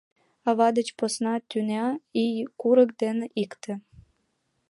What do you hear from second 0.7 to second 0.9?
деч